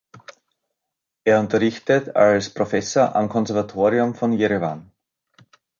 Er 1.25 1.39
unterrichtet 1.39 2.15
als 2.15 2.51
Professor 2.51 3.15
am 3.15 3.29
Konservatorium 3.29 4.15
von 4.15 4.33
Jerewan. 4.33 4.91